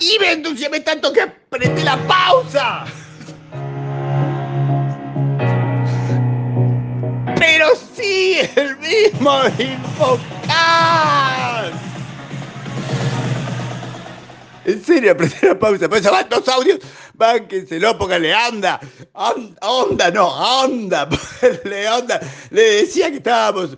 Y 0.00 0.18
me 0.18 0.32
entusiasmé 0.32 0.80
tanto 0.80 1.12
que 1.12 1.22
apreté 1.22 1.84
la 1.84 1.96
pausa. 2.06 2.84
Pero 7.38 7.68
sí, 7.96 8.38
el 8.56 8.76
mismo 8.78 9.42
Infocast. 9.58 11.04
En 14.64 14.82
serio, 14.84 15.12
apreté 15.12 15.46
la 15.46 15.58
pausa. 15.58 15.88
Pues 15.88 16.02
van 16.02 16.28
dos 16.28 16.48
audios. 16.48 16.80
Bánquenselo, 17.14 17.96
póngale 17.96 18.34
anda. 18.34 18.80
Onda, 19.12 19.56
onda, 19.60 20.10
no, 20.10 20.26
onda. 20.62 21.08
Póngale 21.40 21.88
onda. 21.88 22.20
Le 22.50 22.62
decía 22.62 23.10
que 23.10 23.18
estábamos 23.18 23.76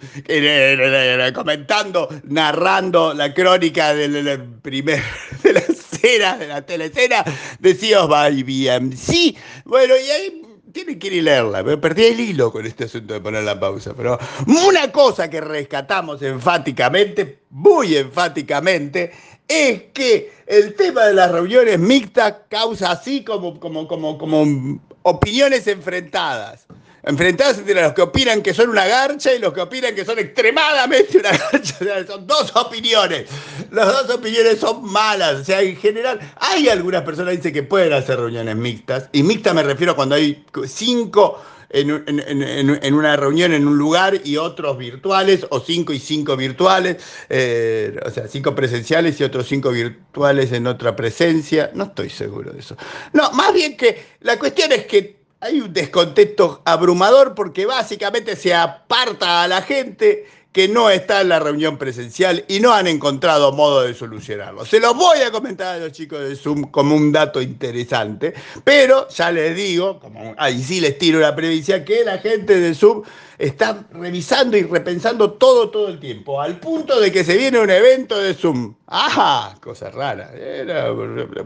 comentando, 1.35 2.09
narrando 2.25 3.13
la 3.13 3.35
crónica 3.35 3.95
de 3.95 4.09
la, 4.23 4.43
primer, 4.63 5.03
de 5.43 5.53
la 5.53 5.61
de 6.07 6.47
la 6.47 6.63
telecena 6.63 7.25
de 7.59 7.75
Seos 7.75 8.09
by 8.09 8.43
BMC. 8.43 9.37
Bueno, 9.65 9.95
y 9.97 10.11
ahí 10.11 10.43
tienen 10.73 10.99
que 10.99 11.09
ir 11.09 11.13
y 11.15 11.21
leerla. 11.23 11.63
Me 11.63 11.77
perdí 11.77 12.05
el 12.05 12.21
hilo 12.21 12.53
con 12.53 12.65
este 12.65 12.85
asunto 12.85 13.15
de 13.15 13.21
poner 13.21 13.43
la 13.43 13.59
pausa. 13.59 13.93
Pero 13.97 14.19
una 14.47 14.93
cosa 14.93 15.29
que 15.29 15.41
rescatamos 15.41 16.23
enfáticamente, 16.23 17.41
muy 17.51 17.97
enfáticamente, 17.97 19.13
es 19.49 19.83
que 19.93 20.33
el 20.47 20.75
tema 20.75 21.07
de 21.07 21.15
las 21.15 21.33
reuniones 21.33 21.79
mixtas 21.79 22.35
causa 22.49 22.93
así 22.93 23.25
como, 23.25 23.59
como, 23.59 23.89
como, 23.89 24.17
como 24.17 24.81
opiniones 25.03 25.67
enfrentadas. 25.67 26.67
Enfrentadas 27.07 27.59
entre 27.59 27.81
los 27.81 27.93
que 27.93 28.03
opinan 28.03 28.43
que 28.43 28.53
son 28.53 28.69
una 28.69 28.85
garcha 28.85 29.33
y 29.33 29.39
los 29.39 29.53
que 29.53 29.61
opinan 29.61 29.95
que 29.95 30.05
son 30.05 30.19
extremadamente 30.19 31.19
una 31.19 31.31
garcha. 31.31 31.77
O 31.81 31.85
sea, 31.85 32.07
son 32.07 32.27
dos 32.27 32.55
opiniones. 32.57 33.31
Las 33.71 33.87
dos 33.87 34.17
opiniones 34.17 34.59
son 34.59 34.85
malas. 34.85 35.41
O 35.41 35.45
sea, 35.45 35.63
en 35.63 35.77
general, 35.77 36.19
hay 36.37 36.69
algunas 36.69 37.03
personas 37.03 37.31
que 37.31 37.37
dicen 37.37 37.53
que 37.53 37.63
pueden 37.63 37.93
hacer 37.93 38.19
reuniones 38.19 38.57
mixtas. 38.57 39.09
Y 39.13 39.23
mixtas 39.23 39.55
me 39.55 39.63
refiero 39.63 39.93
a 39.93 39.97
cuando 39.97 40.17
hay 40.17 40.45
cinco 40.67 41.41
en, 41.71 42.95
una 42.95 43.17
reunión 43.17 43.53
en 43.53 43.67
un 43.67 43.79
lugar 43.79 44.21
y 44.25 44.37
otros 44.37 44.79
virtuales, 44.79 45.47
o 45.51 45.61
cinco 45.61 45.93
y 45.93 45.99
cinco 45.99 46.37
virtuales, 46.37 46.97
eh, 47.29 47.99
o 48.05 48.11
sea, 48.11 48.29
cinco 48.29 48.55
presenciales 48.55 49.21
y 49.21 49.25
otros 49.25 49.47
cinco 49.47 49.71
virtuales 49.71 50.53
en 50.53 50.67
otra 50.67 50.97
presencia. 50.97 51.71
No 51.75 51.85
estoy 51.85 52.11
seguro 52.11 52.53
de 52.53 52.61
eso. 52.61 52.77
No, 53.13 53.31
más 53.33 53.53
bien 53.53 53.77
que 53.77 54.03
la 54.21 54.39
cuestión 54.39 54.73
es 54.73 54.87
que 54.87 55.17
hay 55.47 55.61
un 55.61 55.73
descontexto 55.73 56.61
abrumador 56.65 57.35
porque 57.35 57.67
básicamente 57.67 58.37
se 58.37 58.53
aparta 58.55 59.43
a 59.43 59.49
la 59.49 59.63
gente 59.63 60.27
que 60.57 60.69
no 60.69 60.89
está 60.89 61.21
en 61.21 61.29
la 61.29 61.39
reunión 61.39 61.77
presencial 61.77 62.43
y 62.49 62.61
no 62.61 62.73
han 62.73 62.87
encontrado 62.87 63.53
modo 63.53 63.83
de 63.83 63.93
solucionarlo. 63.93 64.65
Se 64.65 64.81
los 64.81 64.97
voy 64.97 65.19
a 65.19 65.31
comentar 65.31 65.75
a 65.75 65.79
los 65.79 65.93
chicos 65.93 66.27
de 66.27 66.35
Zoom 66.35 66.71
como 66.71 66.97
un 66.97 67.13
dato 67.13 67.43
interesante, 67.43 68.33
pero 68.65 69.07
ya 69.09 69.31
les 69.31 69.55
digo, 69.55 70.01
ahí 70.39 70.63
sí 70.63 70.81
les 70.81 70.97
tiro 70.97 71.21
la 71.21 71.37
previsión, 71.37 71.85
que 71.85 72.03
la 72.07 72.17
gente 72.21 72.59
de 72.59 72.75
Zoom 72.75 73.03
está 73.37 73.85
revisando 73.93 74.57
y 74.57 74.63
repensando 74.63 75.33
todo, 75.33 75.69
todo 75.69 75.89
el 75.89 76.01
tiempo, 76.01 76.41
al 76.41 76.59
punto 76.59 76.99
de 77.01 77.13
que 77.13 77.23
se 77.23 77.37
viene 77.37 77.59
un 77.59 77.69
evento 77.69 78.19
de 78.19 78.33
Zoom. 78.33 78.77
¡Ajá! 78.87 79.57
Cosa 79.61 79.91
rara. 79.91 80.33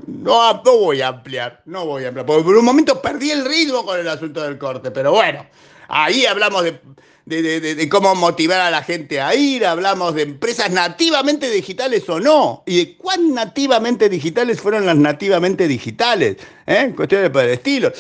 No, 0.06 0.62
no 0.64 0.78
voy 0.78 1.00
a 1.00 1.08
ampliar, 1.08 1.62
no 1.64 1.84
voy 1.84 2.05
a 2.05 2.08
ampliar, 2.11 2.27
porque 2.27 2.44
por 2.44 2.56
un 2.56 2.64
momento 2.64 3.03
perdí 3.03 3.33
el 3.33 3.44
ritmo 3.44 3.84
con 3.84 3.98
el 3.98 4.06
asunto 4.06 4.41
del 4.41 4.56
corte, 4.56 4.92
pero 4.92 5.11
bueno, 5.11 5.44
ahí 5.91 6.27
hablamos 6.27 6.64
de 6.64 7.88
cómo 7.88 8.14
motivar 8.14 8.60
a 8.60 8.70
la 8.70 8.83
gente 8.83 9.20
a 9.20 9.34
ir, 9.34 9.64
hablamos 9.64 10.14
de 10.14 10.22
empresas 10.22 10.70
nativamente 10.70 11.50
digitales 11.50 12.08
o 12.08 12.19
no, 12.19 12.62
y 12.66 12.78
de 12.78 12.97
cuán 12.97 13.34
nativamente 13.34 14.08
digitales 14.08 14.60
fueron 14.60 14.86
las 14.86 14.97
nativamente 14.97 15.69
digitales, 15.69 16.36
¿eh? 16.66 16.92
cuestiones 16.97 17.30
por 17.30 17.44
el 17.44 17.50
estilo. 17.50 17.92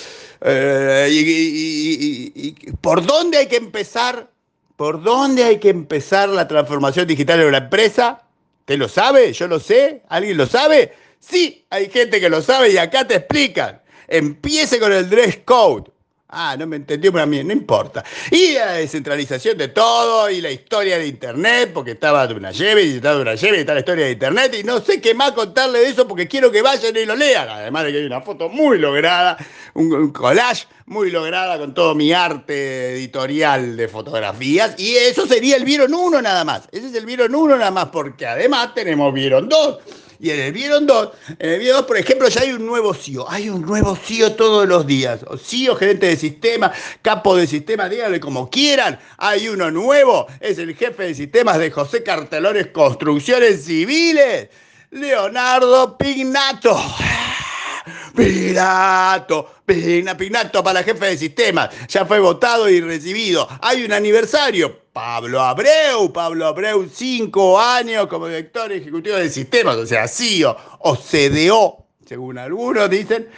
Eh, 0.42 1.08
y, 1.10 2.52
por 2.80 3.04
dónde 3.04 3.38
hay 3.38 3.46
que 3.46 3.56
empezar? 3.56 4.30
¿Por 4.76 5.02
dónde 5.02 5.44
hay 5.44 5.58
que 5.58 5.68
empezar 5.68 6.28
la 6.30 6.48
transformación 6.48 7.06
digital 7.06 7.38
de 7.38 7.46
una 7.46 7.58
empresa? 7.58 8.22
¿Usted 8.60 8.78
lo 8.78 8.88
sabe? 8.88 9.32
¿Yo 9.32 9.46
lo 9.46 9.60
sé? 9.60 10.02
¿Alguien 10.08 10.38
lo 10.38 10.46
sabe? 10.46 10.94
Sí, 11.18 11.66
hay 11.68 11.90
gente 11.90 12.18
que 12.18 12.30
lo 12.30 12.40
sabe 12.40 12.70
y 12.70 12.78
acá 12.78 13.06
te 13.06 13.16
explican. 13.16 13.82
Empiece 14.08 14.80
con 14.80 14.92
el 14.92 15.08
dress 15.10 15.38
code. 15.44 15.90
Ah, 16.32 16.56
no 16.56 16.66
me 16.66 16.76
entendió 16.76 17.12
para 17.12 17.26
mí, 17.26 17.42
no 17.42 17.52
importa. 17.52 18.04
Y 18.30 18.52
la 18.52 18.74
descentralización 18.74 19.58
de 19.58 19.68
todo 19.68 20.30
y 20.30 20.40
la 20.40 20.50
historia 20.50 20.96
de 20.96 21.08
Internet, 21.08 21.72
porque 21.74 21.92
estaba 21.92 22.24
de 22.28 22.34
una 22.34 22.52
lleve 22.52 22.84
y 22.84 22.96
estaba 22.96 23.16
de 23.16 23.22
una 23.22 23.34
lleve 23.34 23.56
y 23.56 23.60
está 23.60 23.74
la 23.74 23.80
historia 23.80 24.04
de 24.04 24.12
Internet 24.12 24.54
y 24.60 24.62
no 24.62 24.80
sé 24.80 25.00
qué 25.00 25.12
más 25.12 25.32
contarle 25.32 25.80
de 25.80 25.88
eso 25.88 26.06
porque 26.06 26.28
quiero 26.28 26.52
que 26.52 26.62
vayan 26.62 26.96
y 26.96 27.04
lo 27.04 27.16
lean. 27.16 27.48
Además 27.48 27.84
de 27.84 27.92
que 27.92 27.98
hay 27.98 28.04
una 28.04 28.20
foto 28.20 28.48
muy 28.48 28.78
lograda, 28.78 29.38
un, 29.74 30.12
collage 30.12 30.68
muy 30.86 31.10
lograda 31.10 31.58
con 31.58 31.74
todo 31.74 31.96
mi 31.96 32.12
arte 32.12 32.92
editorial 32.92 33.76
de 33.76 33.88
fotografías 33.88 34.74
y 34.78 34.94
eso 34.96 35.26
sería 35.26 35.56
el 35.56 35.64
Vieron 35.64 35.92
1 35.92 36.22
nada 36.22 36.44
más. 36.44 36.68
Ese 36.70 36.86
es 36.88 36.94
el 36.94 37.06
Vieron 37.06 37.34
1 37.34 37.56
nada 37.56 37.72
más 37.72 37.86
porque 37.86 38.26
además 38.26 38.72
tenemos 38.72 39.12
Vieron 39.12 39.48
2 39.48 39.78
y 40.20 40.30
en 40.30 40.40
el 40.40 40.52
Vieron 40.52 40.86
2, 40.86 41.10
en 41.38 41.50
el 41.50 41.58
Vieron 41.58 41.78
2, 41.78 41.86
por 41.86 41.96
ejemplo, 41.96 42.28
ya 42.28 42.42
hay 42.42 42.52
un 42.52 42.66
nuevo 42.66 42.92
CEO. 42.92 43.28
Hay 43.28 43.48
un 43.48 43.62
nuevo 43.62 43.96
CEO 43.96 44.32
todos 44.34 44.68
los 44.68 44.86
días. 44.86 45.20
O 45.26 45.38
CEO, 45.38 45.74
gerente 45.76 46.08
de 46.08 46.16
sistema, 46.16 46.70
capo 47.00 47.36
de 47.36 47.46
sistema, 47.46 47.88
díganle 47.88 48.20
como 48.20 48.50
quieran. 48.50 48.98
Hay 49.16 49.48
uno 49.48 49.70
nuevo. 49.70 50.26
Es 50.40 50.58
el 50.58 50.76
jefe 50.76 51.04
de 51.04 51.14
sistemas 51.14 51.58
de 51.58 51.70
José 51.70 52.02
Cartelones 52.02 52.66
Construcciones 52.66 53.64
Civiles. 53.64 54.48
Leonardo. 54.90 55.96
Pignato, 55.96 56.78
Pignato, 58.14 59.54
Pignato 59.64 60.62
para 60.62 60.82
jefe 60.82 61.06
de 61.06 61.16
sistemas. 61.16 61.70
Ya 61.88 62.04
fue 62.04 62.18
votado 62.18 62.68
y 62.68 62.80
recibido. 62.80 63.48
Hay 63.62 63.84
un 63.84 63.92
aniversario. 63.92 64.80
Pablo 64.92 65.40
Abreu, 65.40 66.12
Pablo 66.12 66.46
Abreu, 66.46 66.88
cinco 66.92 67.60
años 67.60 68.08
como 68.08 68.26
director 68.26 68.72
ejecutivo 68.72 69.16
de 69.16 69.30
sistemas, 69.30 69.76
o 69.76 69.86
sea, 69.86 70.08
CIO 70.08 70.56
o 70.80 70.96
CDO, 70.96 71.84
según 72.06 72.38
algunos 72.38 72.90
dicen, 72.90 73.28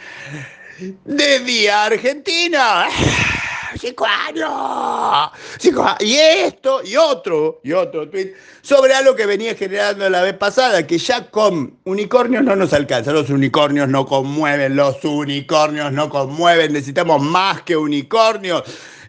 de 1.05 1.71
Argentina. 1.71 2.87
Cinco 3.75 4.05
años, 4.05 5.31
cinco 5.57 5.83
años. 5.83 5.97
Y 6.01 6.15
esto, 6.15 6.81
y 6.85 6.95
otro, 6.95 7.59
y 7.63 7.71
otro 7.73 8.07
tweet 8.07 8.33
sobre 8.61 8.93
algo 8.93 9.15
que 9.15 9.25
venía 9.25 9.55
generando 9.55 10.07
la 10.11 10.21
vez 10.21 10.35
pasada, 10.35 10.85
que 10.85 10.99
ya 10.99 11.29
con 11.31 11.79
unicornios 11.83 12.43
no 12.43 12.55
nos 12.55 12.71
alcanza. 12.71 13.11
Los 13.11 13.31
unicornios 13.31 13.89
no 13.89 14.05
conmueven, 14.05 14.75
los 14.75 15.03
unicornios 15.03 15.91
no 15.91 16.07
conmueven, 16.07 16.71
necesitamos 16.71 17.21
más 17.21 17.63
que 17.63 17.75
unicornios. 17.75 18.63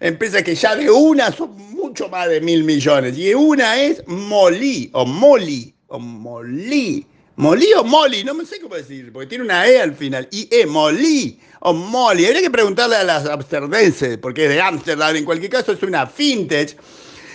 Empresas 0.04 0.42
que 0.42 0.54
ya 0.54 0.76
de 0.76 0.90
una 0.90 1.32
son 1.32 1.56
mucho 1.72 2.10
más 2.10 2.28
de 2.28 2.38
mil 2.38 2.62
millones. 2.62 3.16
Y 3.16 3.32
una 3.32 3.80
es 3.80 4.06
Molí, 4.06 4.90
o 4.92 5.06
Molly, 5.06 5.74
o 5.86 5.98
Molí. 5.98 7.06
Molí 7.36 7.72
o 7.72 7.82
Molly, 7.82 8.22
no 8.22 8.34
me 8.34 8.44
sé 8.44 8.60
cómo 8.60 8.74
decir, 8.74 9.10
porque 9.14 9.28
tiene 9.28 9.44
una 9.44 9.66
E 9.66 9.80
al 9.80 9.94
final. 9.94 10.28
Y 10.30 10.46
E, 10.54 10.66
Molí 10.66 11.40
o 11.60 11.72
Molly. 11.72 12.26
Habría 12.26 12.42
que 12.42 12.50
preguntarle 12.50 12.96
a 12.96 13.02
las 13.02 13.24
amsterdenses, 13.24 14.18
porque 14.18 14.44
es 14.44 14.50
de 14.50 14.60
Amsterdam. 14.60 15.16
En 15.16 15.24
cualquier 15.24 15.50
caso, 15.50 15.72
es 15.72 15.82
una 15.82 16.06
fintech 16.06 16.76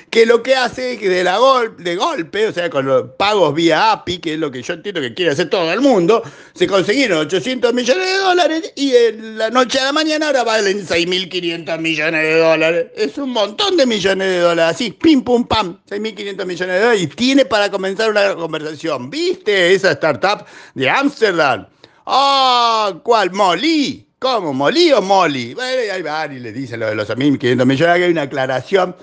que 0.10 0.26
lo 0.26 0.42
que 0.42 0.56
hace 0.56 0.98
de, 0.98 1.24
la 1.24 1.38
gol, 1.38 1.76
de 1.78 1.96
golpe, 1.96 2.48
o 2.48 2.52
sea, 2.52 2.70
con 2.70 2.86
los 2.86 3.12
pagos 3.18 3.54
vía 3.54 3.92
API, 3.92 4.18
que 4.18 4.34
es 4.34 4.40
lo 4.40 4.50
que 4.50 4.62
yo 4.62 4.74
entiendo 4.74 5.02
que 5.02 5.14
quiere 5.14 5.32
hacer 5.32 5.50
todo 5.50 5.72
el 5.72 5.82
mundo, 5.82 6.24
se 6.54 6.68
consiguieron 6.68 7.20
800 7.20 7.74
millones 7.74 8.08
de 8.08 8.18
dólares 8.18 8.74
y 8.76 8.96
en 8.96 9.38
la 9.38 9.50
noche 9.50 9.80
a 9.80 9.86
la 9.86 9.92
mañana 9.92 10.28
ahora 10.28 10.44
valen 10.44 10.86
6.500 10.86 11.80
millones 11.80 12.22
de 12.24 12.40
dólares. 12.40 12.88
Es 12.96 13.18
un 13.18 13.30
montón 13.30 13.78
de 13.78 13.86
millones 13.86 14.28
de 14.28 14.40
dólares, 14.40 14.76
así, 14.76 14.92
pim, 14.92 15.22
pum, 15.24 15.46
pam, 15.46 15.80
6.500 15.90 16.46
millones 16.46 16.76
de 16.76 16.80
dólares 16.80 17.02
y 17.02 17.08
tiene 17.08 17.46
para 17.46 17.70
comenzar 17.70 18.10
una 18.10 18.36
conversación. 18.36 19.10
¿Viste 19.10 19.74
esa 19.74 19.92
startup 19.92 20.46
de 20.74 20.90
Ámsterdam? 20.90 21.68
Ah, 22.06 22.94
¿cuál? 23.04 23.32
Molly. 23.32 24.08
¿Cómo? 24.18 24.54
¿Molly 24.54 24.92
o 24.92 25.02
Molly? 25.02 25.54
Bueno, 25.54 25.94
ahí 25.94 26.02
va, 26.02 26.26
y 26.26 26.40
le 26.40 26.52
dice 26.52 26.76
lo 26.76 26.88
de 26.88 26.96
los 26.96 27.08
1.500 27.08 27.66
millones, 27.66 27.98
que 27.98 28.04
hay 28.04 28.12
una 28.12 28.24
aclaración 28.24 28.96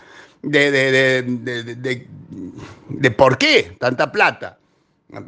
de, 0.46 0.70
de, 0.70 2.06
de, 2.88 3.10
por 3.10 3.36
qué 3.36 3.76
tanta 3.78 4.10
plata. 4.10 4.58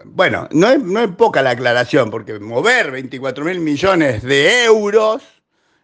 Bueno, 0.05 0.49
no 0.53 0.70
es, 0.70 0.82
no 0.82 1.00
es 1.00 1.09
poca 1.11 1.43
la 1.43 1.50
aclaración, 1.50 2.11
porque 2.11 2.38
mover 2.38 2.91
24 2.91 3.44
mil 3.44 3.61
millones 3.61 4.23
de 4.23 4.65
euros 4.65 5.23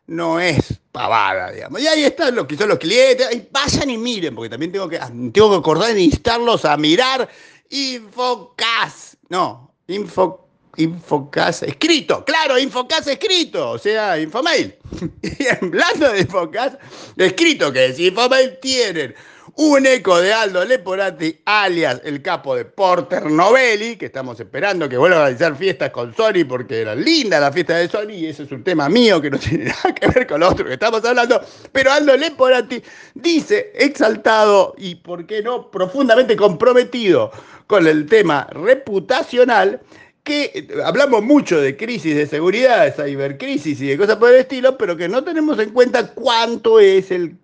no 0.06 0.40
es 0.40 0.80
pavada, 0.92 1.50
digamos. 1.50 1.80
Y 1.80 1.86
ahí 1.86 2.04
están 2.04 2.34
los 2.34 2.46
que 2.46 2.56
son 2.56 2.68
los 2.68 2.78
clientes, 2.78 3.28
y 3.32 3.48
vayan 3.50 3.90
y 3.90 3.98
miren, 3.98 4.34
porque 4.34 4.50
también 4.50 4.72
tengo 4.72 4.88
que, 4.88 4.98
tengo 5.32 5.50
que 5.50 5.56
acordar 5.56 5.94
de 5.94 6.02
instarlos 6.02 6.64
a 6.64 6.76
mirar 6.76 7.28
Infocas. 7.70 9.16
No, 9.28 9.74
Infocas 9.88 10.43
Infocas 10.76 11.62
escrito, 11.62 12.24
claro, 12.24 12.58
Infocas 12.58 13.06
escrito, 13.06 13.70
o 13.70 13.78
sea, 13.78 14.18
Infomail. 14.18 14.74
Y 15.22 15.46
hablando 15.48 16.12
de 16.12 16.20
Infocas 16.20 16.78
escrito, 17.16 17.72
que 17.72 17.86
es 17.86 17.98
Infomail 17.98 18.58
tienen 18.60 19.14
un 19.56 19.86
eco 19.86 20.20
de 20.20 20.32
Aldo 20.32 20.64
Leporati, 20.64 21.40
alias 21.44 22.00
el 22.04 22.22
capo 22.22 22.56
de 22.56 22.64
Porter 22.64 23.30
Novelli, 23.30 23.96
que 23.96 24.06
estamos 24.06 24.40
esperando 24.40 24.88
que 24.88 24.96
vuelva 24.96 25.18
a 25.18 25.22
realizar 25.24 25.56
fiestas 25.56 25.90
con 25.90 26.14
Sony 26.14 26.44
porque 26.48 26.80
era 26.80 26.94
linda 26.94 27.38
la 27.38 27.52
fiesta 27.52 27.76
de 27.76 27.88
Sony 27.88 28.14
y 28.14 28.26
ese 28.26 28.44
es 28.44 28.52
un 28.52 28.64
tema 28.64 28.88
mío 28.88 29.20
que 29.20 29.30
no 29.30 29.38
tiene 29.40 29.66
nada 29.66 29.94
que 29.94 30.08
ver 30.08 30.26
con 30.26 30.40
lo 30.40 30.48
otro 30.48 30.64
que 30.64 30.72
estamos 30.72 31.04
hablando. 31.04 31.40
Pero 31.70 31.92
Aldo 31.92 32.16
Leporati 32.16 32.82
dice, 33.14 33.72
exaltado 33.76 34.74
y, 34.76 34.96
¿por 34.96 35.24
qué 35.26 35.42
no?, 35.42 35.70
profundamente 35.70 36.34
comprometido 36.34 37.30
con 37.66 37.86
el 37.86 38.06
tema 38.06 38.48
reputacional, 38.50 39.80
que 40.24 40.66
hablamos 40.82 41.22
mucho 41.22 41.60
de 41.60 41.76
crisis 41.76 42.16
de 42.16 42.26
seguridad, 42.26 42.86
de 42.86 42.92
cibercrisis 42.92 43.78
y 43.82 43.88
de 43.88 43.98
cosas 43.98 44.16
por 44.16 44.30
el 44.30 44.36
estilo, 44.36 44.76
pero 44.78 44.96
que 44.96 45.06
no 45.06 45.22
tenemos 45.22 45.58
en 45.58 45.70
cuenta 45.70 46.14
cuánto 46.14 46.80
es 46.80 47.10
el 47.10 47.36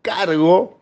cargo, 0.00 0.78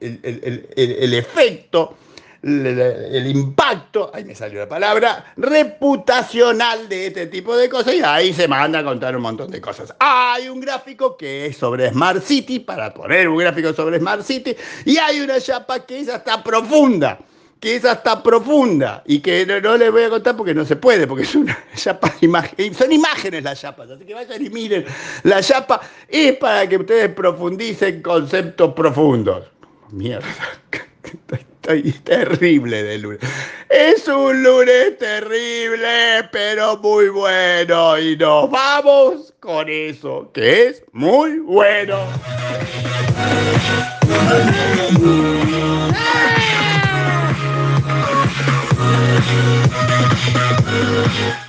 el, 0.00 1.14
efecto, 1.14 1.96
el, 2.44 3.26
impacto, 3.26 4.12
ahí 4.14 4.24
me 4.24 4.36
salió 4.36 4.60
la 4.60 4.68
palabra, 4.68 5.34
reputacional 5.36 6.88
de 6.88 7.08
este 7.08 7.26
tipo 7.26 7.56
de 7.56 7.68
cosas 7.68 7.94
y 7.94 8.02
ahí 8.04 8.32
se 8.32 8.46
manda 8.46 8.78
a 8.78 8.84
contar 8.84 9.16
un 9.16 9.22
montón 9.22 9.50
de 9.50 9.60
cosas. 9.60 9.92
Hay 9.98 10.48
un 10.48 10.60
gráfico 10.60 11.16
que 11.16 11.46
es 11.46 11.56
sobre 11.56 11.90
Smart 11.90 12.22
City, 12.22 12.60
para 12.60 12.94
poner 12.94 13.28
un 13.28 13.36
gráfico 13.36 13.72
sobre 13.72 13.98
Smart 13.98 14.22
City, 14.22 14.54
y 14.84 14.96
hay 14.96 15.20
una 15.20 15.40
chapa 15.40 15.84
que 15.84 15.98
es 15.98 16.08
hasta 16.08 16.40
profunda 16.44 17.18
que 17.60 17.76
es 17.76 17.84
hasta 17.84 18.22
profunda 18.22 19.02
y 19.06 19.20
que 19.20 19.44
no, 19.46 19.76
les 19.76 19.92
voy 19.92 20.04
a 20.04 20.10
contar 20.10 20.36
porque 20.36 20.54
no 20.54 20.64
se 20.64 20.76
puede, 20.76 21.06
porque 21.06 21.24
es 21.24 21.34
una 21.34 21.56
chapa 21.76 22.12
imagen, 22.22 22.74
son 22.74 22.90
imágenes 22.90 23.44
las 23.44 23.60
chapas, 23.60 23.90
así 23.90 24.04
que 24.04 24.14
vayan 24.14 24.44
y 24.44 24.48
miren. 24.48 24.86
La 25.22 25.42
chapa 25.42 25.80
es 26.08 26.36
para 26.36 26.66
que 26.66 26.78
ustedes 26.78 27.10
profundicen 27.10 28.02
conceptos 28.02 28.72
profundos. 28.72 29.46
Mierda, 29.90 30.26
estoy 31.62 31.92
terrible 31.92 32.82
de 32.82 32.98
lunes. 32.98 33.20
Es 33.68 34.08
un 34.08 34.42
lunes 34.42 34.98
terrible, 34.98 36.28
pero 36.32 36.78
muy 36.78 37.08
bueno. 37.10 37.98
Y 37.98 38.16
nos 38.16 38.50
vamos 38.50 39.34
con 39.40 39.68
eso, 39.68 40.30
que 40.32 40.68
es 40.68 40.82
muy 40.92 41.38
bueno. 41.40 41.98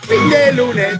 Fin 0.07 0.29
de 0.29 0.51
lunes. 0.53 0.99